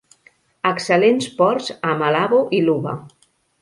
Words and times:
Excel·lents 0.69 1.29
ports 1.43 1.71
a 1.93 1.97
Malabo 2.03 2.43
i 2.63 2.67
Luba. 2.69 3.01